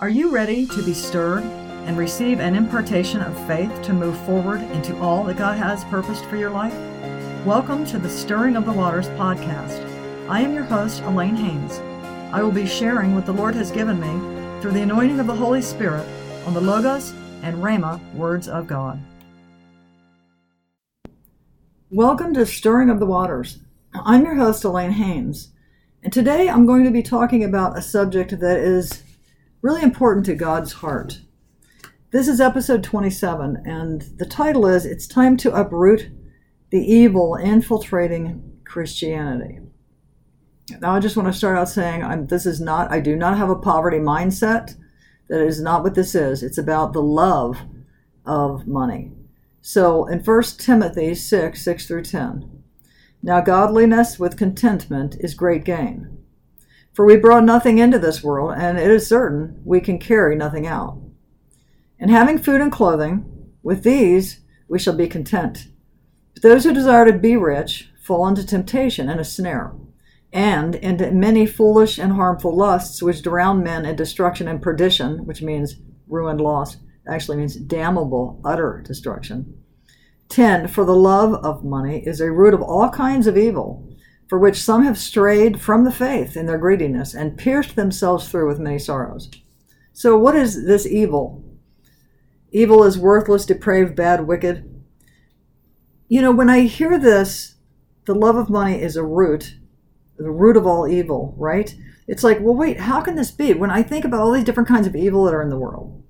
[0.00, 4.60] Are you ready to be stirred and receive an impartation of faith to move forward
[4.70, 6.72] into all that God has purposed for your life?
[7.44, 9.84] Welcome to the Stirring of the Waters podcast.
[10.28, 11.80] I am your host, Alane Haynes.
[12.32, 15.34] I will be sharing what the Lord has given me through the anointing of the
[15.34, 16.06] Holy Spirit
[16.46, 17.10] on the Logos
[17.42, 19.00] and Rhema words of God.
[21.90, 23.58] Welcome to Stirring of the Waters.
[23.92, 25.48] I'm your host, Alane Haynes,
[26.04, 29.02] and today I'm going to be talking about a subject that is
[29.60, 31.20] really important to God's heart.
[32.10, 36.10] This is episode 27, and the title is It's Time to Uproot
[36.70, 39.58] the Evil Infiltrating Christianity.
[40.80, 43.36] Now, I just want to start out saying I'm, this is not, I do not
[43.36, 44.76] have a poverty mindset.
[45.28, 46.42] That is not what this is.
[46.42, 47.58] It's about the love
[48.24, 49.12] of money.
[49.60, 52.62] So in 1 Timothy 6 6 through 10,
[53.22, 56.17] now godliness with contentment is great gain.
[56.98, 60.66] For we brought nothing into this world, and it is certain we can carry nothing
[60.66, 60.98] out.
[62.00, 65.68] And having food and clothing, with these we shall be content.
[66.34, 69.76] But those who desire to be rich fall into temptation and a snare,
[70.32, 75.40] and into many foolish and harmful lusts which drown men in destruction and perdition, which
[75.40, 75.76] means
[76.08, 79.62] ruin, loss, actually means damnable, utter destruction.
[80.30, 80.66] 10.
[80.66, 83.87] For the love of money is a root of all kinds of evil
[84.28, 88.46] for which some have strayed from the faith in their greediness and pierced themselves through
[88.46, 89.30] with many sorrows.
[89.92, 91.44] So, what is this evil?
[92.52, 94.82] Evil is worthless, depraved, bad, wicked.
[96.08, 97.56] You know, when I hear this,
[98.04, 99.56] the love of money is a root,
[100.16, 101.74] the root of all evil, right?
[102.06, 103.52] It's like, well, wait, how can this be?
[103.52, 106.02] When I think about all these different kinds of evil that are in the world,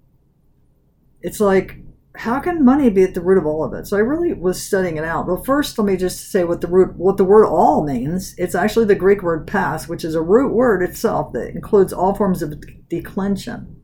[1.22, 1.80] it's like,
[2.19, 3.86] how can money be at the root of all of it?
[3.86, 5.28] So I really was studying it out.
[5.28, 8.34] But first, let me just say what the root, what the word "all" means.
[8.36, 12.16] It's actually the Greek word "pas," which is a root word itself that includes all
[12.16, 13.80] forms of declension.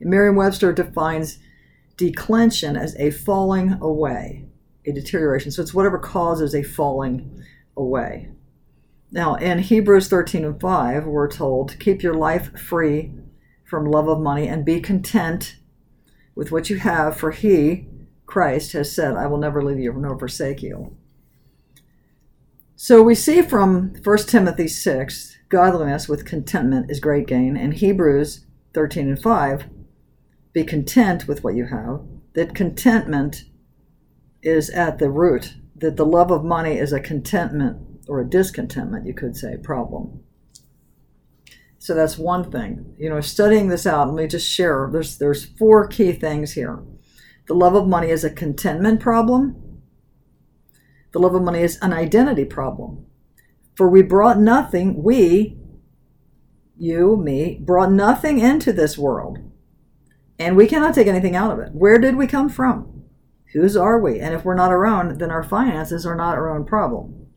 [0.00, 1.38] Merriam-Webster defines
[1.98, 4.46] declension as a falling away,
[4.86, 5.50] a deterioration.
[5.50, 7.42] So it's whatever causes a falling
[7.76, 8.30] away.
[9.12, 13.12] Now, in Hebrews 13 and 5, we're told, to keep your life free
[13.64, 15.56] from love of money and be content
[16.36, 17.88] with what you have, for he,
[18.26, 20.96] Christ, has said, I will never leave you nor forsake you.
[22.76, 28.44] So we see from 1 Timothy 6, godliness with contentment is great gain, and Hebrews
[28.74, 29.64] 13 and 5,
[30.52, 32.02] be content with what you have,
[32.34, 33.44] that contentment
[34.42, 39.06] is at the root, that the love of money is a contentment or a discontentment,
[39.06, 40.20] you could say, problem.
[41.86, 42.96] So that's one thing.
[42.98, 44.88] You know, studying this out, let me just share.
[44.90, 46.82] There's there's four key things here.
[47.46, 49.82] The love of money is a contentment problem.
[51.12, 53.06] The love of money is an identity problem.
[53.76, 55.58] For we brought nothing, we,
[56.76, 59.38] you, me, brought nothing into this world.
[60.40, 61.72] And we cannot take anything out of it.
[61.72, 63.04] Where did we come from?
[63.52, 64.18] Whose are we?
[64.18, 67.28] And if we're not our own, then our finances are not our own problem.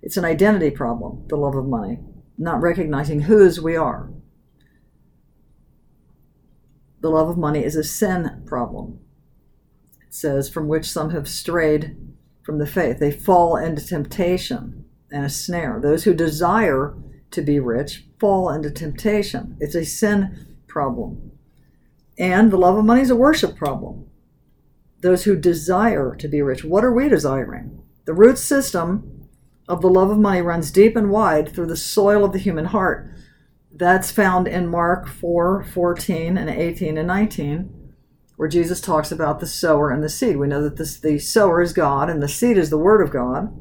[0.00, 1.98] It's an identity problem, the love of money
[2.40, 4.10] not recognizing whose we are.
[7.02, 9.00] The love of money is a sin problem.
[10.06, 11.96] It says, from which some have strayed
[12.42, 12.98] from the faith.
[12.98, 15.80] They fall into temptation and a snare.
[15.80, 16.94] Those who desire
[17.30, 19.56] to be rich fall into temptation.
[19.60, 21.32] It's a sin problem.
[22.18, 24.06] And the love of money is a worship problem.
[25.02, 27.82] Those who desire to be rich, what are we desiring?
[28.06, 29.19] The root system
[29.70, 32.66] of the love of money runs deep and wide through the soil of the human
[32.66, 33.08] heart.
[33.72, 37.94] That's found in Mark 4 14 and 18 and 19,
[38.36, 40.36] where Jesus talks about the sower and the seed.
[40.36, 43.12] We know that this, the sower is God and the seed is the Word of
[43.12, 43.56] God.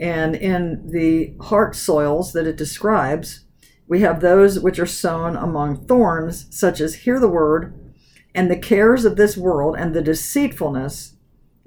[0.00, 3.44] And in the heart soils that it describes,
[3.86, 7.94] we have those which are sown among thorns, such as hear the word,
[8.34, 11.14] and the cares of this world and the deceitfulness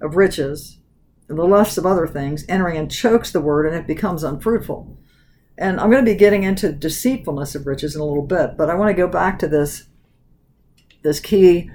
[0.02, 0.80] of riches
[1.30, 4.98] the lusts of other things entering and chokes the word and it becomes unfruitful.
[5.58, 8.70] And I'm going to be getting into deceitfulness of riches in a little bit, but
[8.70, 9.86] I want to go back to this
[11.04, 11.70] this key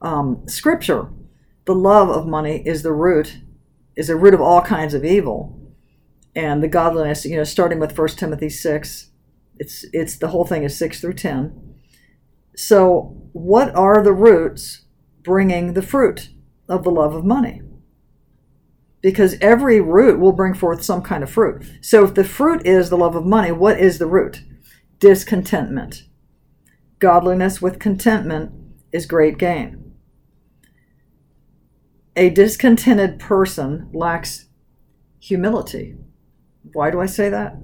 [0.00, 1.08] um, scripture.
[1.64, 3.38] The love of money is the root,
[3.96, 5.58] is the root of all kinds of evil,
[6.34, 7.24] and the godliness.
[7.24, 9.10] You know, starting with First Timothy six,
[9.58, 11.74] it's it's the whole thing is six through ten.
[12.56, 14.82] So, what are the roots
[15.22, 16.30] bringing the fruit
[16.68, 17.62] of the love of money?
[19.04, 21.62] Because every root will bring forth some kind of fruit.
[21.82, 24.42] So if the fruit is the love of money, what is the root?
[24.98, 26.04] Discontentment.
[27.00, 28.52] Godliness with contentment
[28.92, 29.92] is great gain.
[32.16, 34.46] A discontented person lacks
[35.20, 35.96] humility.
[36.72, 37.58] Why do I say that?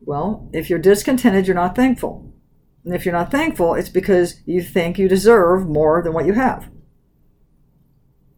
[0.00, 2.34] Well, if you're discontented, you're not thankful.
[2.84, 6.32] And if you're not thankful, it's because you think you deserve more than what you
[6.32, 6.68] have.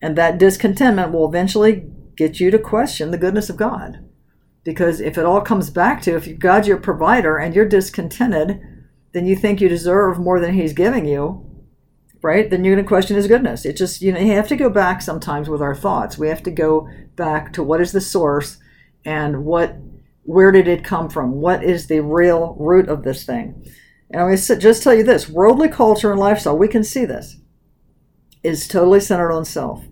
[0.02, 1.86] And that discontentment will eventually
[2.16, 4.04] get you to question the goodness of God.
[4.64, 8.60] Because if it all comes back to if God's your provider and you're discontented,
[9.12, 11.44] then you think you deserve more than He's giving you,
[12.22, 12.48] right?
[12.48, 13.64] Then you're going to question His goodness.
[13.64, 16.16] It just, you know, you have to go back sometimes with our thoughts.
[16.16, 18.58] We have to go back to what is the source
[19.04, 19.76] and what,
[20.22, 21.32] where did it come from?
[21.32, 23.66] What is the real root of this thing?
[24.10, 27.04] And I'm going to just tell you this worldly culture and lifestyle, we can see
[27.04, 27.38] this,
[28.42, 29.84] is totally centered on self.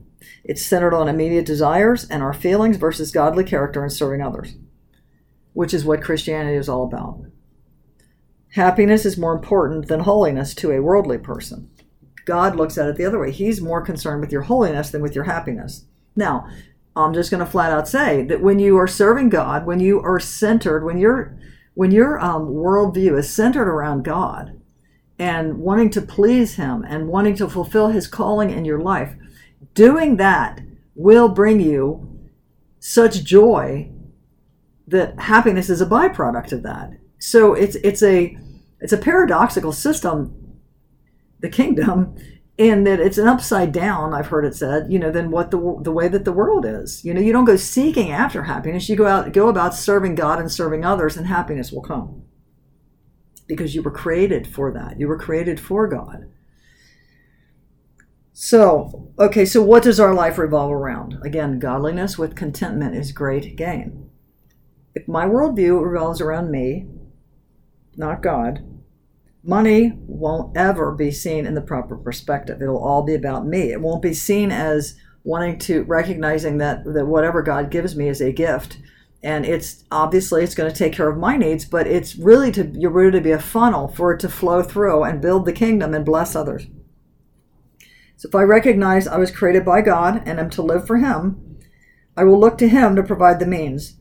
[0.50, 4.56] It's centered on immediate desires and our feelings versus godly character and serving others,
[5.52, 7.20] which is what Christianity is all about.
[8.55, 11.70] Happiness is more important than holiness to a worldly person.
[12.25, 13.31] God looks at it the other way.
[13.31, 15.85] He's more concerned with your holiness than with your happiness.
[16.17, 16.49] Now,
[16.97, 20.00] I'm just going to flat out say that when you are serving God, when you
[20.00, 21.38] are centered, when your
[21.75, 24.61] when your um, worldview is centered around God
[25.17, 29.14] and wanting to please Him and wanting to fulfill His calling in your life,
[29.75, 30.61] doing that
[30.95, 32.07] will bring you
[32.79, 33.91] such joy
[34.87, 36.93] that happiness is a byproduct of that.
[37.19, 38.37] So it's it's a
[38.81, 40.59] it's a paradoxical system,
[41.41, 42.17] the kingdom,
[42.57, 44.12] in that it's an upside down.
[44.15, 47.05] I've heard it said, you know, than what the the way that the world is.
[47.05, 48.89] You know, you don't go seeking after happiness.
[48.89, 52.23] You go out go about serving God and serving others, and happiness will come
[53.47, 54.99] because you were created for that.
[54.99, 56.31] You were created for God.
[58.42, 61.19] So, okay, so what does our life revolve around?
[61.22, 64.08] Again, godliness with contentment is great gain.
[64.94, 66.87] If my worldview revolves around me,
[67.98, 68.64] not God,
[69.44, 72.62] money won't ever be seen in the proper perspective.
[72.62, 73.72] It'll all be about me.
[73.72, 78.22] It won't be seen as wanting to recognizing that, that whatever God gives me is
[78.22, 78.78] a gift.
[79.22, 82.72] And it's obviously it's going to take care of my needs, but it's really to
[82.72, 85.92] you're really to be a funnel for it to flow through and build the kingdom
[85.92, 86.66] and bless others.
[88.20, 91.56] So if I recognize I was created by God and am to live for Him,
[92.19, 93.96] I will look to Him to provide the means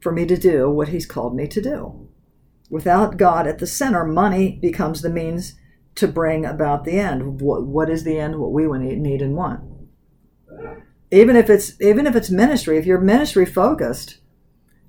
[0.00, 2.08] for me to do what He's called me to do.
[2.70, 5.54] Without God at the center, money becomes the means
[5.94, 7.40] to bring about the end.
[7.40, 8.40] What, what is the end?
[8.40, 9.60] What we need and want.
[11.12, 14.18] Even if it's even if it's ministry, if you're ministry focused,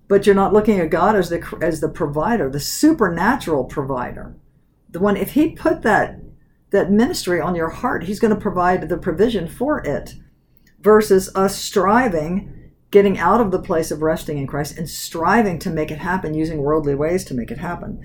[0.08, 4.36] but you're not looking at God as the as the provider, the supernatural provider,
[4.90, 5.16] the one.
[5.16, 6.20] If He put that
[6.74, 8.04] that ministry on your heart.
[8.04, 10.16] He's going to provide the provision for it
[10.82, 15.70] versus us striving, getting out of the place of resting in Christ and striving to
[15.70, 18.04] make it happen using worldly ways to make it happen.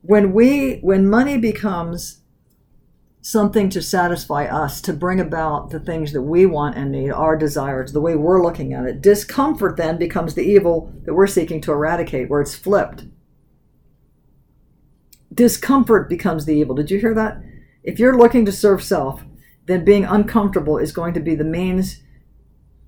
[0.00, 2.20] When we when money becomes
[3.20, 7.36] something to satisfy us, to bring about the things that we want and need, our
[7.36, 11.60] desires, the way we're looking at it, discomfort then becomes the evil that we're seeking
[11.60, 13.06] to eradicate, where it's flipped.
[15.34, 16.76] Discomfort becomes the evil.
[16.76, 17.42] Did you hear that?
[17.86, 19.22] If you're looking to serve self,
[19.66, 22.02] then being uncomfortable is going to be the means,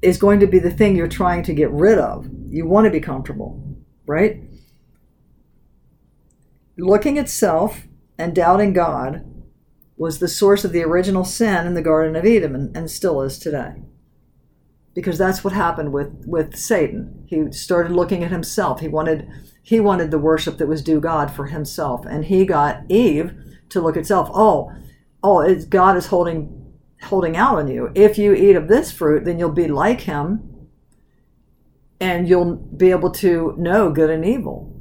[0.03, 2.29] is going to be the thing you're trying to get rid of.
[2.49, 3.63] You want to be comfortable,
[4.07, 4.43] right?
[6.77, 7.87] Looking at self
[8.19, 9.25] and doubting God
[9.97, 13.23] was the source of the original sin in the Garden of Eden and, and still
[13.23, 13.83] is today.
[14.95, 17.25] Because that's what happened with, with Satan.
[17.29, 18.81] He started looking at himself.
[18.81, 19.29] He wanted
[19.63, 22.07] he wanted the worship that was due God for himself.
[22.07, 23.35] And he got Eve
[23.69, 24.31] to look at self.
[24.33, 24.73] Oh,
[25.23, 26.55] oh, it's, God is holding
[27.03, 27.91] holding out on you.
[27.95, 30.69] If you eat of this fruit, then you'll be like Him,
[32.01, 34.75] and you'll be able to know good and evil.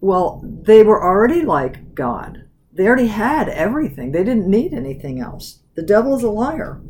[0.00, 2.46] Well, they were already like God.
[2.72, 4.12] They already had everything.
[4.12, 5.60] They didn't need anything else.
[5.74, 6.80] The devil is a liar.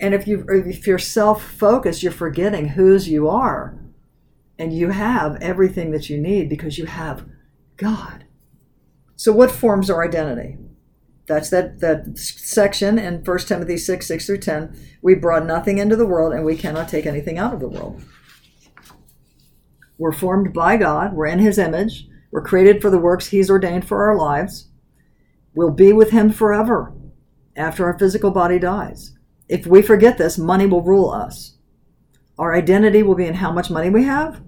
[0.00, 3.78] And if you if you're self-focused, you're forgetting whose you are.
[4.58, 7.24] And you have everything that you need because you have
[7.76, 8.24] God.
[9.14, 10.58] So what forms our identity?
[11.28, 14.76] That's that, that section in 1 Timothy 6, 6 through 10.
[15.02, 18.02] We brought nothing into the world and we cannot take anything out of the world.
[19.98, 23.86] We're formed by God, we're in His image, we're created for the works He's ordained
[23.86, 24.68] for our lives.
[25.54, 26.94] We'll be with Him forever
[27.56, 29.12] after our physical body dies.
[29.48, 31.56] If we forget this, money will rule us.
[32.38, 34.40] Our identity will be in how much money we have,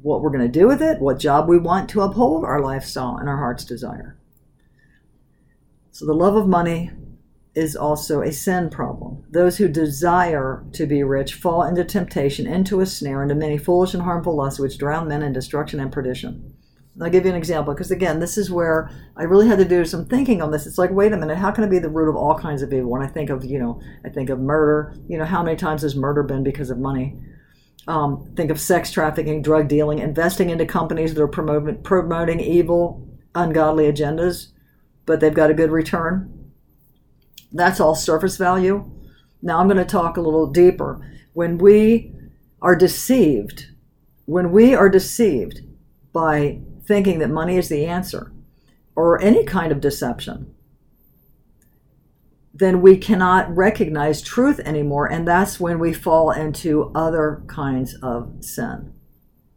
[0.00, 3.18] what we're going to do with it, what job we want to uphold our lifestyle
[3.18, 4.17] and our heart's desire.
[5.98, 6.92] So the love of money
[7.56, 9.24] is also a sin problem.
[9.32, 13.94] Those who desire to be rich fall into temptation, into a snare, into many foolish
[13.94, 16.54] and harmful lusts which drown men in destruction and perdition.
[17.02, 19.84] I'll give you an example because, again, this is where I really had to do
[19.84, 20.68] some thinking on this.
[20.68, 22.72] It's like, wait a minute, how can it be the root of all kinds of
[22.72, 22.92] evil?
[22.92, 25.82] When I think of, you know, I think of murder, you know, how many times
[25.82, 27.18] has murder been because of money?
[27.88, 33.90] Um, think of sex trafficking, drug dealing, investing into companies that are promoting evil, ungodly
[33.90, 34.52] agendas
[35.08, 36.52] but they've got a good return.
[37.50, 38.88] That's all surface value.
[39.40, 41.00] Now I'm going to talk a little deeper.
[41.32, 42.12] When we
[42.60, 43.68] are deceived,
[44.26, 45.62] when we are deceived
[46.12, 48.32] by thinking that money is the answer
[48.94, 50.54] or any kind of deception,
[52.52, 55.10] then we cannot recognize truth anymore.
[55.10, 58.92] And that's when we fall into other kinds of sin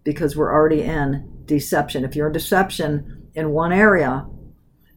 [0.06, 2.06] because we're already in deception.
[2.06, 4.28] If you're in deception in one area,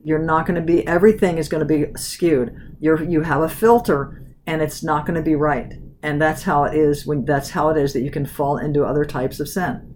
[0.05, 2.77] you're not going to be, everything is going to be skewed.
[2.79, 5.73] You're, you have a filter and it's not going to be right.
[6.03, 8.85] And that's how it is when that's how it is that you can fall into
[8.85, 9.95] other types of sin.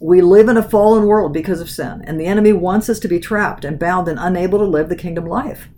[0.00, 3.08] We live in a fallen world because of sin, and the enemy wants us to
[3.08, 5.68] be trapped and bound and unable to live the kingdom life.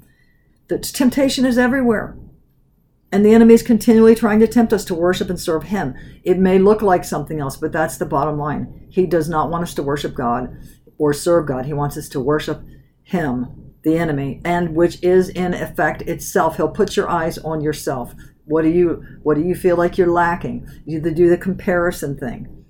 [0.69, 2.17] The temptation is everywhere.
[3.11, 5.95] And the enemy is continually trying to tempt us to worship and serve him.
[6.23, 8.87] It may look like something else, but that's the bottom line.
[8.91, 10.57] He does not want us to worship God
[10.99, 11.67] or serve God.
[11.67, 12.63] He wants us to worship
[13.03, 16.57] him, the enemy, and which is in effect itself.
[16.57, 18.15] He'll put your eyes on yourself.
[18.45, 20.69] What do you what do you feel like you're lacking?
[20.85, 22.65] You do the comparison thing.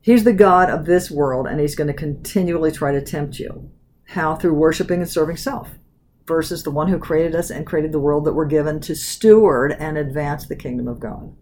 [0.00, 3.70] He's the God of this world, and he's going to continually try to tempt you.
[4.08, 4.34] How?
[4.34, 5.70] Through worshiping and serving self
[6.26, 9.72] versus the one who created us and created the world that we're given to steward
[9.78, 11.34] and advance the kingdom of God.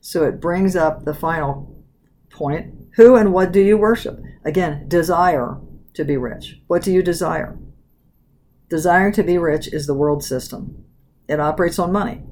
[0.00, 1.84] So it brings up the final
[2.30, 4.20] point who and what do you worship?
[4.44, 5.58] Again, desire
[5.94, 6.60] to be rich.
[6.66, 7.58] What do you desire?
[8.68, 10.84] Desiring to be rich is the world system,
[11.28, 12.22] it operates on money.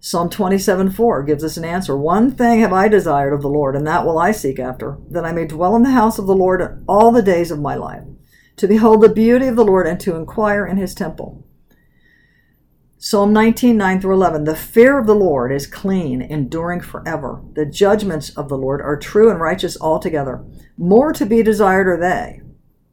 [0.00, 1.96] Psalm 27 4 gives us an answer.
[1.96, 5.24] One thing have I desired of the Lord, and that will I seek after, that
[5.24, 8.02] I may dwell in the house of the Lord all the days of my life
[8.56, 11.46] to behold the beauty of the Lord and to inquire in his temple.
[13.04, 14.44] Psalm 19, 9 through 11.
[14.44, 17.42] The fear of the Lord is clean, enduring forever.
[17.54, 20.44] The judgments of the Lord are true and righteous altogether.
[20.78, 22.42] More to be desired are they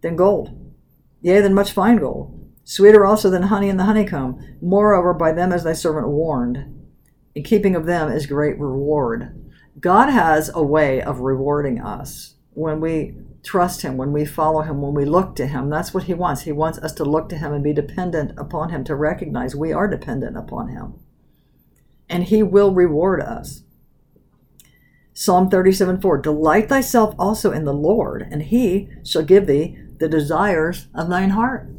[0.02, 0.74] than gold,
[1.22, 2.44] yea, than much fine gold.
[2.64, 4.44] Sweeter also than honey in the honeycomb.
[4.64, 6.90] Moreover, by them is thy servant warned.
[7.36, 9.52] In keeping of them is great reward.
[9.80, 14.82] God has a way of rewarding us when we trust him, when we follow him,
[14.82, 15.70] when we look to him.
[15.70, 16.42] That's what he wants.
[16.42, 19.72] He wants us to look to him and be dependent upon him, to recognize we
[19.72, 20.96] are dependent upon him.
[22.10, 23.64] And he will reward us.
[25.14, 30.08] Psalm 37 4 Delight thyself also in the Lord, and he shall give thee the
[30.08, 31.70] desires of thine heart.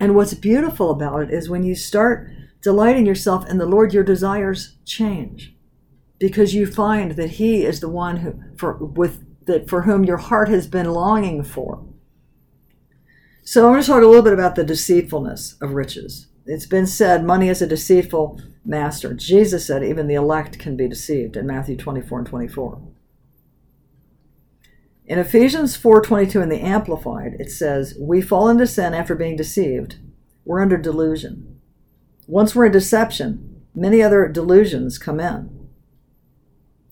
[0.00, 2.30] And what's beautiful about it is when you start
[2.62, 5.54] delighting yourself in the Lord, your desires change
[6.18, 10.16] because you find that he is the one who for with that for whom your
[10.18, 11.84] heart has been longing for.
[13.42, 16.28] So I want to talk a little bit about the deceitfulness of riches.
[16.46, 19.12] It's been said money is a deceitful master.
[19.12, 22.80] Jesus said even the elect can be deceived in Matthew 24 and 24.
[25.06, 29.96] In Ephesians 4:22 in the Amplified, it says, "We fall into sin after being deceived.
[30.44, 31.58] We're under delusion.
[32.26, 35.48] Once we're in deception, many other delusions come in.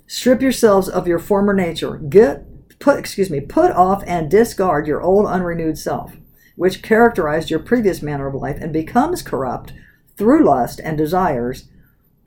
[0.06, 1.96] Strip yourselves of your former nature.
[1.96, 2.45] Get
[2.78, 6.16] put excuse me, put off and discard your old unrenewed self,
[6.56, 9.72] which characterized your previous manner of life and becomes corrupt
[10.16, 11.68] through lust and desires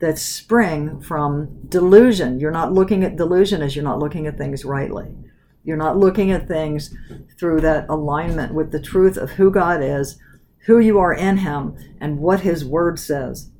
[0.00, 2.40] that spring from delusion.
[2.40, 5.14] You're not looking at delusion as you're not looking at things rightly.
[5.62, 6.94] You're not looking at things
[7.38, 10.18] through that alignment with the truth of who God is,
[10.66, 13.50] who you are in Him, and what His Word says.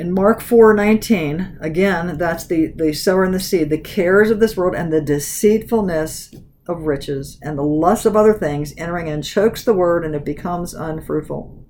[0.00, 4.56] In Mark 4:19, again, that's the, the sower and the seed, the cares of this
[4.56, 6.34] world and the deceitfulness
[6.66, 10.24] of riches and the lust of other things entering in chokes the word and it
[10.24, 11.66] becomes unfruitful.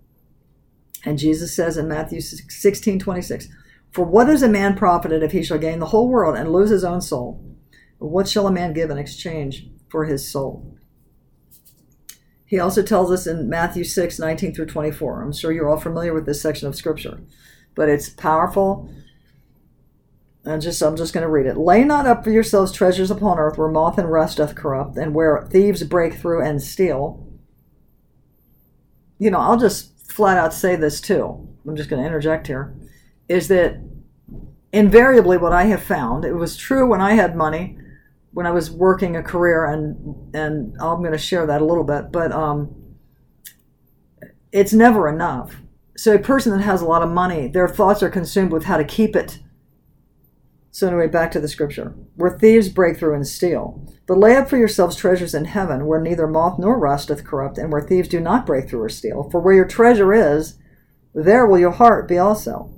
[1.05, 3.49] And Jesus says in Matthew 16, 26,
[3.91, 6.71] For what is a man profited if he shall gain the whole world and lose
[6.71, 7.45] his own soul?
[7.99, 10.77] What shall a man give in exchange for his soul?
[12.47, 15.21] He also tells us in Matthew 6, 19 through 24.
[15.21, 17.19] I'm sure you're all familiar with this section of scripture
[17.75, 18.91] but it's powerful.
[20.45, 21.57] And just I'm just going to read it.
[21.57, 25.15] Lay not up for yourselves treasures upon earth, where moth and rust doth corrupt, and
[25.15, 27.27] where thieves break through and steal.
[29.19, 31.47] You know, I'll just flat out say this too.
[31.67, 32.75] I'm just going to interject here.
[33.29, 33.81] Is that
[34.73, 36.25] invariably what I have found?
[36.25, 37.77] It was true when I had money,
[38.33, 41.85] when I was working a career, and and I'm going to share that a little
[41.85, 42.11] bit.
[42.11, 42.75] But um,
[44.53, 45.55] it's never enough
[46.01, 48.79] so a person that has a lot of money, their thoughts are consumed with how
[48.79, 49.39] to keep it.
[50.71, 51.93] So anyway, back to the scripture.
[52.15, 53.87] Where thieves break through and steal.
[54.07, 57.59] But lay up for yourselves treasures in heaven, where neither moth nor rust doth corrupt,
[57.59, 59.29] and where thieves do not break through or steal.
[59.29, 60.55] For where your treasure is,
[61.15, 62.73] there will your heart be also.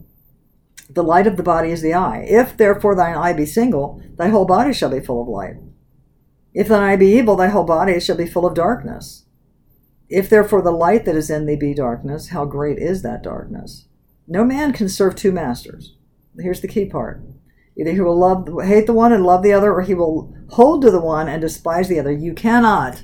[0.90, 2.26] The light of the body is the eye.
[2.28, 5.58] If therefore thine eye be single, thy whole body shall be full of light.
[6.54, 9.26] If thine eye be evil, thy whole body shall be full of darkness.
[10.12, 13.86] If therefore the light that is in thee be darkness, how great is that darkness?
[14.28, 15.96] No man can serve two masters.
[16.38, 17.22] Here's the key part.
[17.78, 20.82] Either he will love hate the one and love the other, or he will hold
[20.82, 22.12] to the one and despise the other.
[22.12, 23.02] You cannot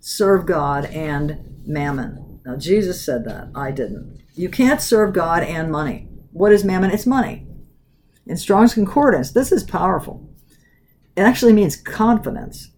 [0.00, 2.40] serve God and mammon.
[2.46, 3.50] Now Jesus said that.
[3.54, 4.22] I didn't.
[4.34, 6.08] You can't serve God and money.
[6.32, 6.90] What is mammon?
[6.90, 7.46] It's money.
[8.26, 10.26] In Strong's Concordance, this is powerful.
[11.16, 12.70] It actually means confidence.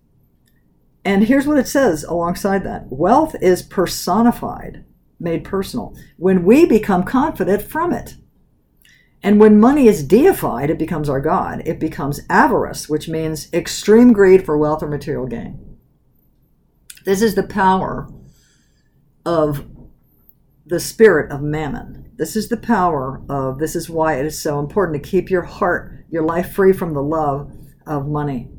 [1.08, 4.84] And here's what it says alongside that wealth is personified,
[5.18, 8.16] made personal, when we become confident from it.
[9.22, 11.62] And when money is deified, it becomes our God.
[11.64, 15.78] It becomes avarice, which means extreme greed for wealth or material gain.
[17.06, 18.06] This is the power
[19.24, 19.66] of
[20.66, 22.12] the spirit of mammon.
[22.18, 25.40] This is the power of, this is why it is so important to keep your
[25.40, 27.50] heart, your life free from the love
[27.86, 28.50] of money.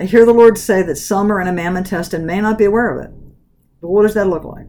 [0.00, 2.56] I hear the Lord say that some are in a mammon test and may not
[2.56, 3.10] be aware of it.
[3.82, 4.68] But what does that look like?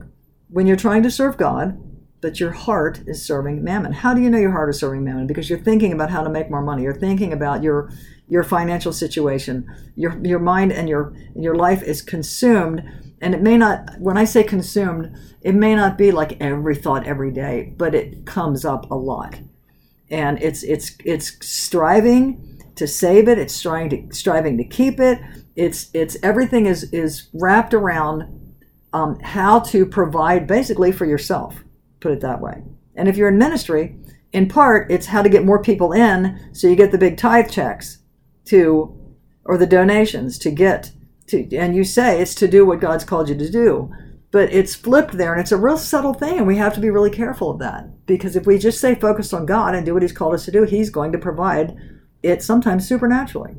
[0.49, 1.81] When you're trying to serve God,
[2.19, 3.93] but your heart is serving mammon.
[3.93, 5.27] How do you know your heart is serving mammon?
[5.27, 6.83] Because you're thinking about how to make more money.
[6.83, 7.89] You're thinking about your
[8.27, 9.65] your financial situation.
[9.95, 12.83] Your your mind and your your life is consumed.
[13.21, 17.07] And it may not when I say consumed, it may not be like every thought
[17.07, 19.39] every day, but it comes up a lot.
[20.09, 22.50] And it's it's it's striving
[22.81, 23.37] to save it.
[23.37, 25.19] It's trying to striving to keep it.
[25.55, 28.55] It's it's everything is is wrapped around
[28.91, 31.63] um, how to provide basically for yourself.
[31.99, 32.63] Put it that way.
[32.95, 33.95] And if you're in ministry,
[34.33, 37.51] in part, it's how to get more people in so you get the big tithe
[37.51, 37.99] checks
[38.45, 38.97] to
[39.45, 40.91] or the donations to get
[41.27, 43.93] to and you say it's to do what God's called you to do.
[44.31, 46.89] But it's flipped there and it's a real subtle thing and we have to be
[46.89, 48.07] really careful of that.
[48.07, 50.51] Because if we just stay focused on God and do what He's called us to
[50.51, 51.77] do, He's going to provide
[52.23, 53.57] it sometimes supernaturally.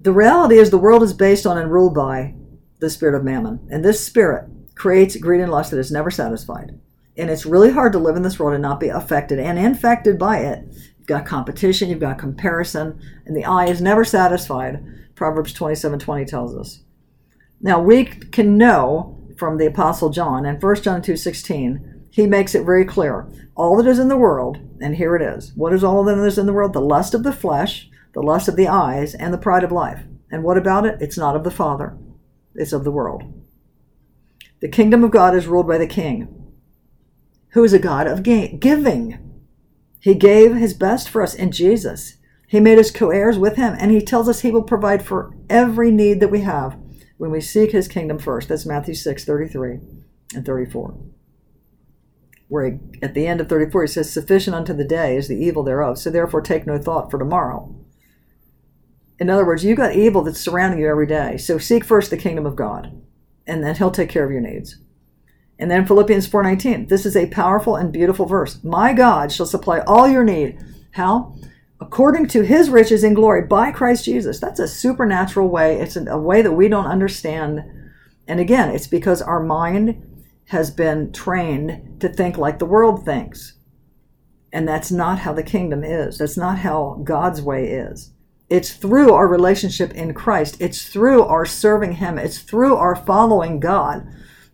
[0.00, 2.34] The reality is the world is based on and ruled by
[2.80, 3.66] the spirit of mammon.
[3.70, 6.78] And this spirit creates greed and lust that is never satisfied.
[7.16, 10.18] And it's really hard to live in this world and not be affected and infected
[10.18, 10.64] by it.
[10.98, 14.84] You've got competition, you've got comparison, and the eye is never satisfied.
[15.14, 16.80] Proverbs 27 20 tells us.
[17.60, 22.54] Now we can know from the Apostle John and 1 John 2 16 he makes
[22.54, 23.26] it very clear.
[23.56, 25.50] All that is in the world, and here it is.
[25.56, 26.72] What is all that is in the world?
[26.72, 30.04] The lust of the flesh, the lust of the eyes, and the pride of life.
[30.30, 31.02] And what about it?
[31.02, 31.98] It's not of the Father,
[32.54, 33.24] it's of the world.
[34.60, 36.52] The kingdom of God is ruled by the king,
[37.48, 39.18] who is a God of giving.
[39.98, 42.18] He gave his best for us in Jesus.
[42.46, 45.34] He made us co heirs with him, and he tells us he will provide for
[45.50, 46.78] every need that we have
[47.16, 48.50] when we seek his kingdom first.
[48.50, 49.80] That's Matthew 6 33
[50.36, 51.13] and 34
[52.54, 55.36] where he, at the end of 34 he says, Sufficient unto the day is the
[55.36, 57.74] evil thereof, so therefore take no thought for tomorrow.
[59.18, 62.16] In other words, you've got evil that's surrounding you every day, so seek first the
[62.16, 63.02] kingdom of God,
[63.46, 64.78] and then he'll take care of your needs.
[65.58, 66.88] And then Philippians 4:19.
[66.88, 68.62] This is a powerful and beautiful verse.
[68.62, 70.56] My God shall supply all your need.
[70.92, 71.34] How?
[71.80, 74.38] According to his riches in glory by Christ Jesus.
[74.38, 75.80] That's a supernatural way.
[75.80, 77.64] It's a way that we don't understand.
[78.26, 80.13] And again, it's because our mind
[80.46, 83.54] has been trained to think like the world thinks.
[84.52, 86.18] And that's not how the kingdom is.
[86.18, 88.12] That's not how God's way is.
[88.50, 93.58] It's through our relationship in Christ, it's through our serving Him, it's through our following
[93.58, 94.06] God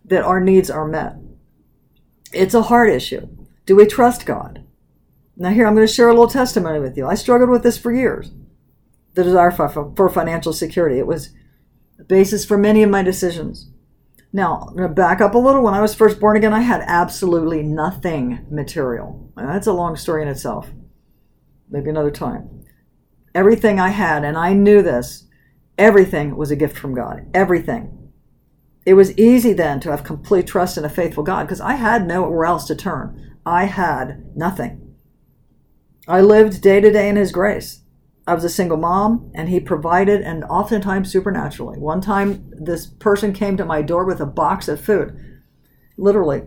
[0.05, 1.17] that our needs are met.
[2.31, 3.27] It's a heart issue.
[3.65, 4.65] Do we trust God?
[5.35, 7.05] Now, here, I'm going to share a little testimony with you.
[7.05, 8.31] I struggled with this for years
[9.13, 10.97] the desire for, for financial security.
[10.97, 11.31] It was
[11.97, 13.70] the basis for many of my decisions.
[14.33, 15.61] Now, I'm to back up a little.
[15.61, 19.31] When I was first born again, I had absolutely nothing material.
[19.35, 20.69] That's a long story in itself.
[21.69, 22.63] Maybe another time.
[23.35, 25.27] Everything I had, and I knew this,
[25.77, 27.29] everything was a gift from God.
[27.33, 28.11] Everything.
[28.85, 32.07] It was easy then to have complete trust in a faithful God because I had
[32.07, 33.37] nowhere else to turn.
[33.45, 34.95] I had nothing.
[36.07, 37.81] I lived day to day in His grace.
[38.27, 41.79] I was a single mom, and he provided, and oftentimes supernaturally.
[41.79, 45.41] One time, this person came to my door with a box of food,
[45.97, 46.43] literally.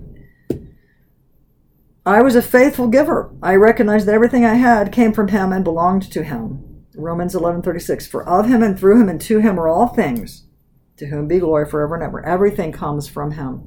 [2.07, 3.35] I was a faithful giver.
[3.43, 6.85] I recognized that everything I had came from him and belonged to him.
[6.97, 10.45] Romans 11:36 For of him and through him and to him are all things
[10.97, 12.25] to whom be glory forever and ever.
[12.25, 13.63] Everything comes from him.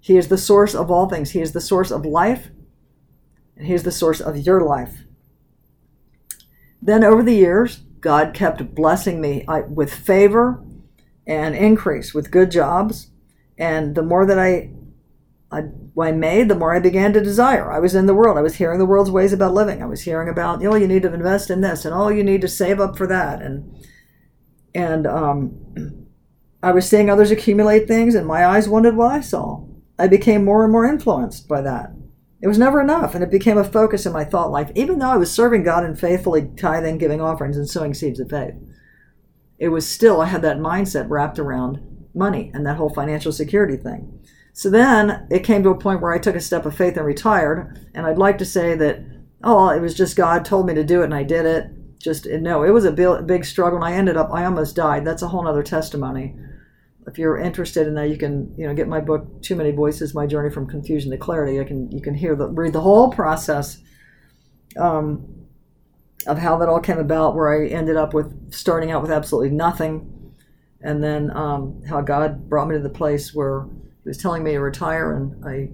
[0.00, 1.30] He is the source of all things.
[1.30, 2.50] He is the source of life
[3.56, 5.04] and he is the source of your life.
[6.80, 10.62] Then over the years, God kept blessing me with favor
[11.26, 13.10] and increase with good jobs.
[13.58, 14.70] And the more that I,
[15.50, 15.64] I,
[16.00, 17.72] I made, the more I began to desire.
[17.72, 18.38] I was in the world.
[18.38, 19.82] I was hearing the world's ways about living.
[19.82, 22.22] I was hearing about, you know, you need to invest in this and oh, you
[22.22, 23.42] need to save up for that.
[23.42, 23.74] And
[24.74, 26.06] And um,
[26.62, 29.64] I was seeing others accumulate things, and my eyes wanted what I saw.
[29.98, 31.90] I became more and more influenced by that.
[32.40, 35.10] It was never enough, and it became a focus in my thought life, even though
[35.10, 38.54] I was serving God and faithfully tithing, giving offerings, and sowing seeds of faith.
[39.58, 41.80] It was still, I had that mindset wrapped around
[42.14, 44.20] money and that whole financial security thing.
[44.52, 47.06] So then it came to a point where I took a step of faith and
[47.06, 47.88] retired.
[47.94, 49.00] And I'd like to say that,
[49.42, 51.70] oh, it was just God told me to do it and I did it.
[51.98, 53.82] Just no, it was a big struggle.
[53.82, 55.04] And I ended up, I almost died.
[55.04, 56.36] That's a whole other testimony.
[57.08, 60.14] If you're interested in that, you can, you know, get my book, Too Many Voices:
[60.14, 61.60] My Journey from Confusion to Clarity.
[61.60, 63.78] I can, you can hear the read the whole process.
[64.76, 65.38] Um,
[66.26, 69.50] of how that all came about, where I ended up with starting out with absolutely
[69.50, 70.34] nothing,
[70.80, 73.64] and then um, how God brought me to the place where
[74.02, 75.70] He was telling me to retire, and I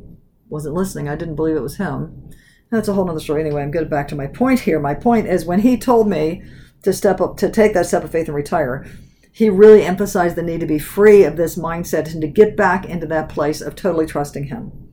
[0.48, 1.08] wasn't listening.
[1.08, 2.30] I didn't believe it was Him.
[2.70, 3.40] That's a whole other story.
[3.40, 4.80] Anyway, I'm getting back to my point here.
[4.80, 6.42] My point is when He told me
[6.82, 8.86] to step up, to take that step of faith and retire,
[9.34, 12.86] He really emphasized the need to be free of this mindset and to get back
[12.86, 14.92] into that place of totally trusting Him.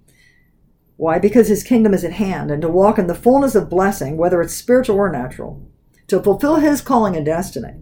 [0.97, 1.19] Why?
[1.19, 4.41] Because his kingdom is at hand, and to walk in the fullness of blessing, whether
[4.41, 5.67] it's spiritual or natural,
[6.07, 7.73] to fulfill his calling and destiny,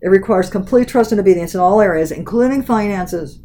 [0.00, 3.40] it requires complete trust and obedience in all areas, including finances.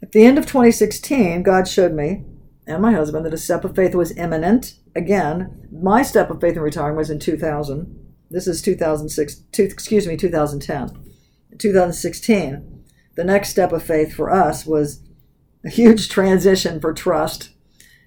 [0.00, 2.24] At the end of 2016, God showed me
[2.66, 4.74] and my husband that a step of faith was imminent.
[4.94, 8.01] Again, my step of faith in retiring was in 2000.
[8.32, 11.12] This is 2006, two, excuse me, 2010.
[11.58, 15.02] 2016, the next step of faith for us was
[15.66, 17.50] a huge transition for trust.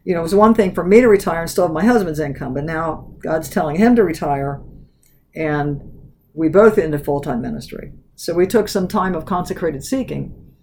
[0.04, 2.20] You know, it was one thing for me to retire and still have my husband's
[2.20, 4.64] income, but now God's telling him to retire,
[5.36, 7.94] and we both into full time ministry.
[8.16, 10.54] So we took some time of consecrated seeking.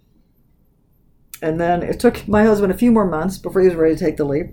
[1.41, 3.99] And then it took my husband a few more months before he was ready to
[3.99, 4.47] take the leap.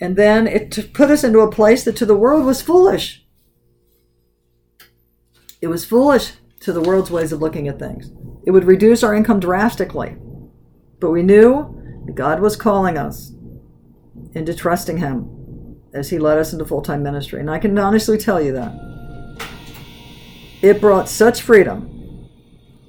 [0.00, 3.19] And then it put us into a place that to the world was foolish.
[5.60, 8.12] It was foolish to the world's ways of looking at things.
[8.44, 10.16] It would reduce our income drastically.
[11.00, 13.32] But we knew that God was calling us
[14.34, 17.40] into trusting Him as He led us into full time ministry.
[17.40, 18.72] And I can honestly tell you that.
[20.62, 22.28] It brought such freedom.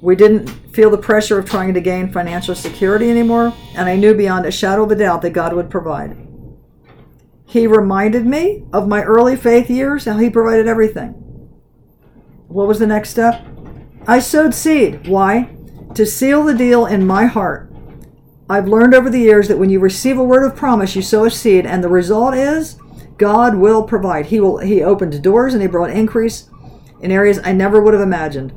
[0.01, 4.15] We didn't feel the pressure of trying to gain financial security anymore, and I knew
[4.15, 6.17] beyond a shadow of a doubt that God would provide.
[7.45, 11.21] He reminded me of my early faith years, how He provided everything.
[12.52, 13.46] What was the next step?
[14.08, 15.08] I sowed seed.
[15.08, 15.56] Why?
[15.96, 17.72] To seal the deal in my heart
[18.52, 21.24] I've learned over the years that when you receive a word of promise, you sow
[21.24, 22.76] a seed, and the result is
[23.18, 24.26] God will provide.
[24.26, 24.58] He will.
[24.58, 26.50] He opened doors and He brought increase
[27.00, 28.52] in areas I never would have imagined.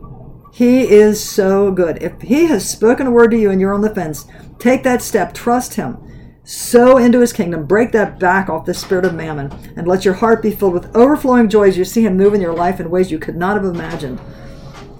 [0.52, 2.02] He is so good.
[2.02, 4.26] If He has spoken a word to you and you're on the fence,
[4.58, 5.32] take that step.
[5.32, 5.96] Trust Him.
[6.44, 7.64] Sow into His kingdom.
[7.64, 10.94] Break that back off the spirit of mammon, and let your heart be filled with
[10.94, 13.56] overflowing joy as you see Him move in your life in ways you could not
[13.56, 14.20] have imagined.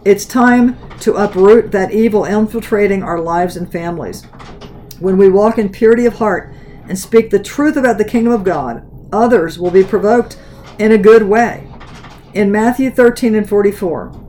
[0.07, 4.25] It's time to uproot that evil infiltrating our lives and families.
[5.01, 6.55] When we walk in purity of heart
[6.89, 10.39] and speak the truth about the kingdom of God, others will be provoked
[10.79, 11.69] in a good way.
[12.33, 14.24] In Matthew 13 and 44,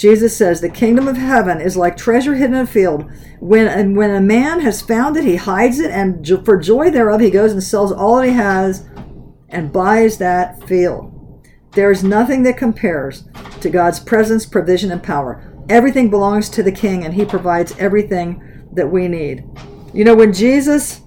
[0.00, 3.12] Jesus says, The kingdom of heaven is like treasure hidden in a field.
[3.38, 7.20] When, and when a man has found it, he hides it, and for joy thereof,
[7.20, 8.88] he goes and sells all that he has
[9.50, 11.14] and buys that field.
[11.72, 13.24] There is nothing that compares
[13.60, 15.46] to God's presence, provision, and power.
[15.68, 19.44] Everything belongs to the King, and he provides everything that we need.
[19.92, 21.02] You know, when Jesus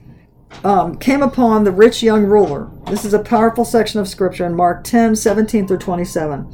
[0.63, 4.55] um, came upon the rich young ruler, this is a powerful section of scripture in
[4.55, 6.53] Mark 10 17 through 27.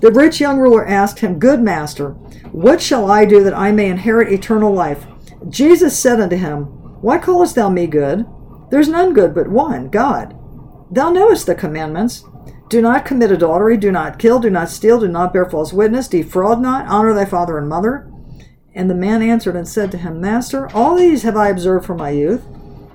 [0.00, 2.10] The rich young ruler asked him, Good master,
[2.52, 5.06] what shall I do that I may inherit eternal life?
[5.48, 6.64] Jesus said unto him,
[7.02, 8.26] Why callest thou me good?
[8.70, 10.36] There's none good but one, God.
[10.90, 12.24] Thou knowest the commandments.
[12.68, 16.08] Do not commit adultery, do not kill, do not steal, do not bear false witness,
[16.08, 18.10] defraud not, honor thy father and mother.
[18.74, 21.98] And the man answered and said to him, Master, all these have I observed from
[21.98, 22.44] my youth.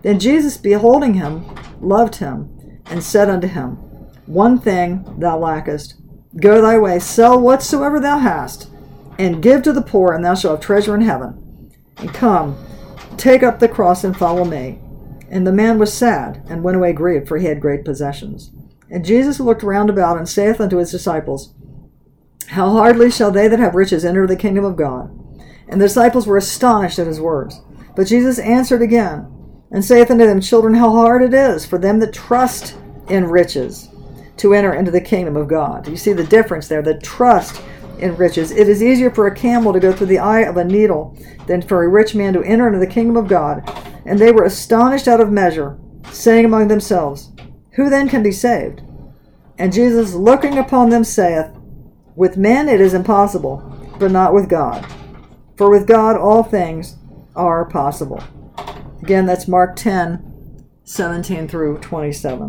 [0.05, 1.45] Then Jesus, beholding him,
[1.81, 3.71] loved him, and said unto him,
[4.27, 5.95] One thing thou lackest.
[6.39, 8.69] Go thy way, sell whatsoever thou hast,
[9.17, 11.71] and give to the poor, and thou shalt have treasure in heaven.
[11.97, 12.55] And come,
[13.17, 14.79] take up the cross and follow me.
[15.31, 18.51] And the man was sad, and went away grieved, for he had great possessions.
[18.91, 21.55] And Jesus looked round about, and saith unto his disciples,
[22.49, 25.09] How hardly shall they that have riches enter the kingdom of God?
[25.67, 27.59] And the disciples were astonished at his words.
[27.95, 29.31] But Jesus answered again,
[29.75, 32.77] and saith unto them, Children, how hard it is for them that trust
[33.09, 33.89] in riches
[34.37, 35.85] to enter into the kingdom of God.
[35.85, 37.61] You see the difference there, the trust
[37.99, 38.51] in riches.
[38.51, 41.61] It is easier for a camel to go through the eye of a needle than
[41.61, 43.69] for a rich man to enter into the kingdom of God.
[44.05, 45.77] And they were astonished out of measure,
[46.09, 47.33] saying among themselves,
[47.73, 48.81] Who then can be saved?
[49.57, 51.51] And Jesus, looking upon them, saith,
[52.15, 53.57] With men it is impossible,
[53.99, 54.87] but not with God.
[55.57, 56.95] For with God all things
[57.35, 58.23] are possible.
[59.05, 62.39] Again, that's Mark 10, 17 through 27.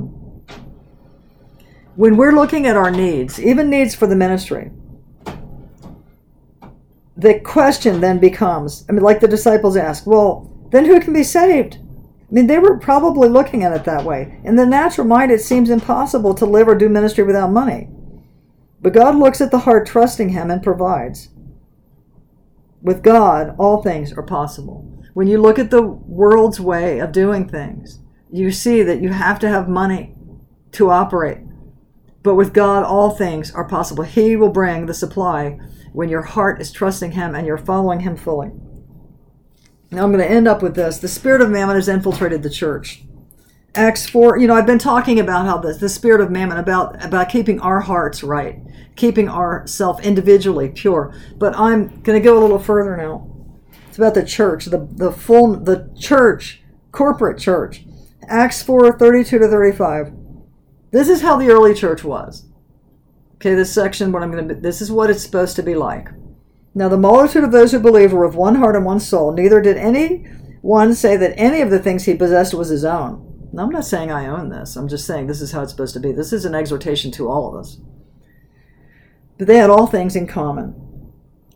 [1.97, 4.71] When we're looking at our needs, even needs for the ministry,
[7.15, 11.25] the question then becomes I mean, like the disciples ask, well, then who can be
[11.25, 11.77] saved?
[11.77, 14.41] I mean, they were probably looking at it that way.
[14.43, 17.91] In the natural mind, it seems impossible to live or do ministry without money.
[18.81, 21.29] But God looks at the heart, trusting Him, and provides.
[22.81, 24.96] With God, all things are possible.
[25.17, 28.01] When you look at the world's way of doing things,
[28.31, 30.15] you see that you have to have money
[30.73, 31.39] to operate.
[32.23, 34.05] But with God, all things are possible.
[34.05, 35.59] He will bring the supply
[35.95, 38.51] when your heart is trusting Him and you're following Him fully.
[39.91, 40.99] Now I'm going to end up with this.
[40.99, 43.05] The spirit of mammon has infiltrated the church.
[43.75, 47.03] Acts 4, you know, I've been talking about how this, the spirit of mammon, about,
[47.03, 48.61] about keeping our hearts right,
[48.97, 51.19] keeping ourself individually pure.
[51.39, 53.33] But I'm going to go a little further now.
[53.97, 56.61] It's about the church, the, the full, the church,
[56.93, 57.83] corporate church.
[58.29, 60.13] Acts 4, 32 to 35.
[60.91, 62.45] This is how the early church was.
[63.37, 66.09] Okay, this section, what I'm going to, this is what it's supposed to be like.
[66.75, 69.33] Now the multitude of those who believed were of one heart and one soul.
[69.33, 70.27] Neither did any
[70.61, 73.49] one say that any of the things he possessed was his own.
[73.51, 74.77] Now, I'm not saying I own this.
[74.77, 76.13] I'm just saying this is how it's supposed to be.
[76.13, 77.79] This is an exhortation to all of us.
[79.39, 80.86] But they had all things in common.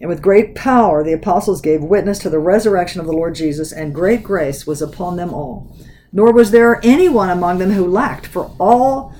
[0.00, 3.70] And with great power, the apostles gave witness to the resurrection of the Lord Jesus,
[3.70, 5.76] and great grace was upon them all.
[6.12, 9.14] Nor was there anyone among them who lacked, for all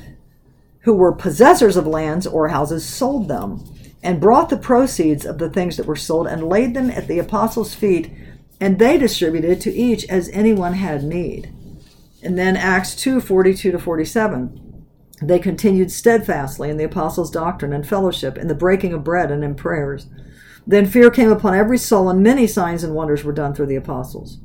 [0.81, 3.63] who were possessors of lands or houses sold them
[4.03, 7.19] and brought the proceeds of the things that were sold and laid them at the
[7.19, 8.11] apostles' feet,
[8.59, 11.53] and they distributed to each as anyone had need.
[12.23, 14.87] And then Acts 2 42 to 47.
[15.23, 19.45] They continued steadfastly in the apostles' doctrine and fellowship, in the breaking of bread and
[19.45, 20.07] in prayers.
[20.67, 23.77] Then fear came upon every soul, and many signs and wonders were done through the
[23.77, 24.39] apostles.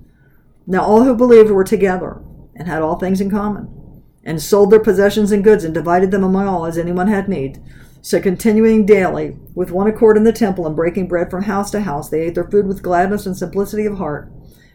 [0.68, 2.22] Now all who believed were together
[2.56, 6.24] and had all things in common, and sold their possessions and goods and divided them
[6.24, 7.62] among all as anyone had need.
[8.02, 11.82] So, continuing daily with one accord in the temple and breaking bread from house to
[11.82, 14.32] house, they ate their food with gladness and simplicity of heart,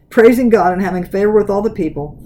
[0.08, 2.20] praising God and having favor with all the people.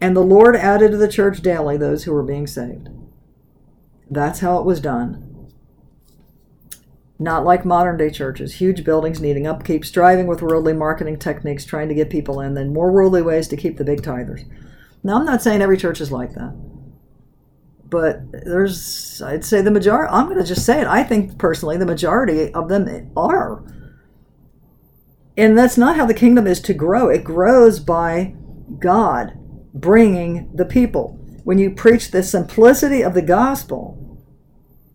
[0.00, 2.88] And the Lord added to the church daily those who were being saved.
[4.10, 5.33] That's how it was done.
[7.24, 11.88] Not like modern day churches, huge buildings needing upkeep, striving with worldly marketing techniques, trying
[11.88, 14.44] to get people in, then more worldly ways to keep the big tithers.
[15.02, 16.54] Now, I'm not saying every church is like that
[17.94, 20.88] but there's I'd say the majority I'm going to just say it.
[20.88, 23.62] I think personally the majority of them are.
[25.36, 27.08] And that's not how the kingdom is to grow.
[27.08, 28.34] It grows by
[28.80, 29.38] God
[29.72, 31.20] bringing the people.
[31.44, 34.18] When you preach the simplicity of the gospel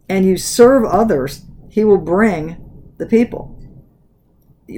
[0.10, 2.58] and you serve others he will bring
[2.98, 3.56] the people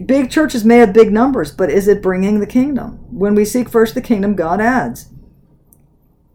[0.05, 3.69] big churches may have big numbers but is it bringing the kingdom when we seek
[3.69, 5.09] first the kingdom God adds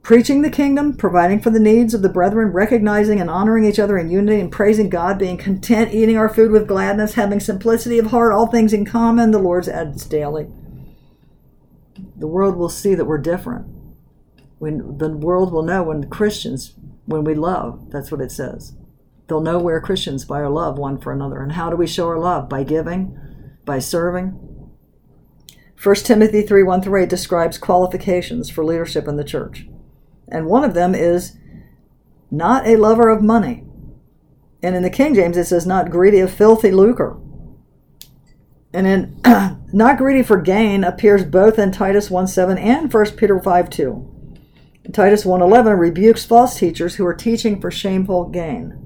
[0.06, 3.98] preaching the kingdom, providing for the needs of the brethren, recognizing and honoring each other
[3.98, 8.06] in unity, and praising God, being content, eating our food with gladness, having simplicity of
[8.12, 10.46] heart, all things in common, the Lord's adds daily.
[12.14, 13.66] The world will see that we're different.
[14.60, 16.74] When the world will know when Christians,
[17.06, 18.74] when we love, that's what it says.
[19.26, 21.42] They'll know we're Christians by our love one for another.
[21.42, 22.48] And how do we show our love?
[22.48, 23.18] By giving,
[23.64, 24.40] by serving.
[25.82, 29.66] 1 Timothy 3 1 through 8 describes qualifications for leadership in the church.
[30.28, 31.36] And one of them is
[32.30, 33.64] not a lover of money.
[34.62, 37.18] And in the King James, it says not greedy of filthy lucre.
[38.72, 39.20] And in
[39.72, 44.12] not greedy for gain appears both in Titus 1 7 and 1 Peter 5 2.
[44.92, 48.85] Titus 1:11 rebukes false teachers who are teaching for shameful gain.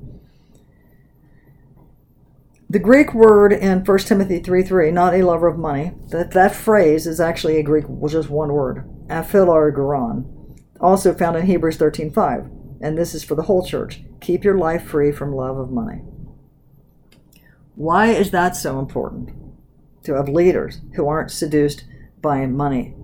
[2.70, 6.54] The Greek word in 1 Timothy 3 3, not a lover of money, that, that
[6.54, 12.48] phrase is actually a Greek, just one word, aphilargeron, also found in Hebrews 13:5,
[12.80, 14.04] and this is for the whole church.
[14.20, 16.02] Keep your life free from love of money.
[17.74, 19.30] Why is that so important?
[20.04, 21.82] To have leaders who aren't seduced
[22.22, 22.94] by money.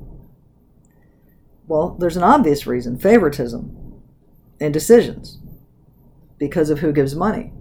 [1.66, 4.00] Well, there's an obvious reason favoritism
[4.60, 5.40] in decisions
[6.38, 7.52] because of who gives money.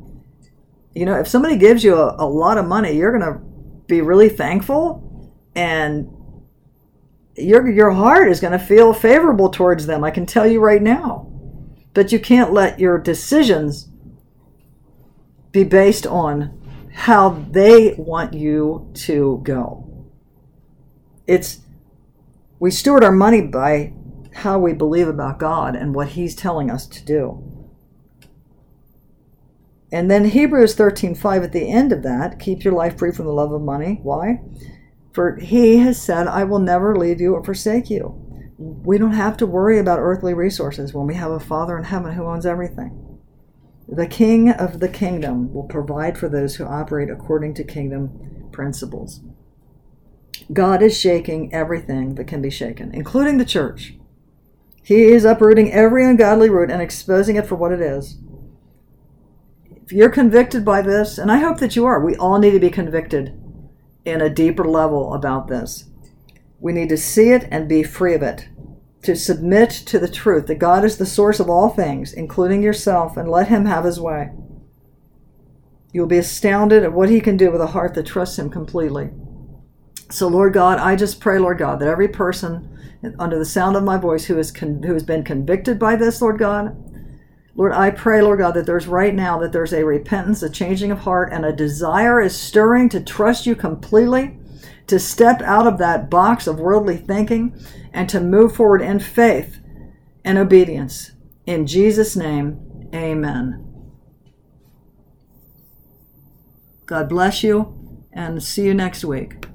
[0.96, 3.40] You know, if somebody gives you a, a lot of money, you're going to
[3.88, 5.06] be really thankful
[5.56, 6.12] and
[7.38, 10.04] your your heart is going to feel favorable towards them.
[10.04, 11.32] I can tell you right now.
[11.94, 13.90] But you can't let your decisions
[15.52, 16.62] be based on
[16.94, 20.08] how they want you to go.
[21.28, 21.62] It's
[22.60, 23.94] we steward our money by
[24.34, 27.55] how we believe about God and what he's telling us to do.
[29.92, 33.34] And then Hebrews 13:5 at the end of that, keep your life free from the
[33.34, 34.00] love of money.
[34.04, 34.42] Why?
[35.14, 38.22] For he has said, I will never leave you or forsake you.
[38.58, 42.14] We don't have to worry about earthly resources when we have a Father in heaven
[42.14, 43.20] who owns everything.
[43.88, 49.22] The King of the kingdom will provide for those who operate according to kingdom principles.
[50.52, 53.96] God is shaking everything that can be shaken, including the church.
[54.84, 58.18] He is uprooting every ungodly root and exposing it for what it is.
[59.86, 62.60] If you're convicted by this, and I hope that you are, we all need to
[62.60, 63.40] be convicted
[64.04, 65.86] in a deeper level about this.
[66.60, 68.50] We need to see it and be free of it,
[69.04, 73.16] to submit to the truth that God is the source of all things, including yourself,
[73.16, 74.32] and let Him have His way.
[75.94, 79.12] You'll be astounded at what He can do with a heart that trusts Him completely.
[80.10, 82.76] So, Lord God, I just pray, Lord God, that every person
[83.20, 86.24] under the sound of my voice who, is con- who has been convicted by this,
[86.24, 86.76] Lord God,
[87.58, 90.92] Lord, I pray, Lord God, that there's right now that there's a repentance, a changing
[90.92, 94.38] of heart, and a desire is stirring to trust you completely,
[94.88, 97.58] to step out of that box of worldly thinking,
[97.94, 99.60] and to move forward in faith
[100.26, 101.12] and obedience.
[101.46, 103.62] In Jesus' name, amen.
[106.86, 107.74] God bless you,
[108.12, 109.46] and see you next week.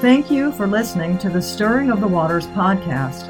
[0.00, 3.28] Thank you for listening to the Stirring of the Waters podcast.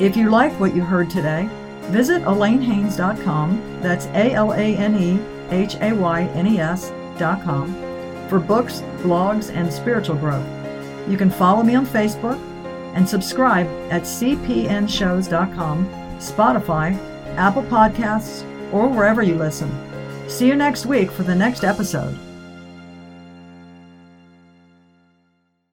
[0.00, 1.48] If you liked what you heard today,
[1.88, 7.74] Visit AlaneHaynes.com, that's A L A N E H A Y N E S.com,
[8.28, 10.46] for books, blogs, and spiritual growth.
[11.08, 12.38] You can follow me on Facebook
[12.94, 15.88] and subscribe at cpnshows.com,
[16.18, 16.96] Spotify,
[17.36, 19.70] Apple Podcasts, or wherever you listen.
[20.28, 22.16] See you next week for the next episode.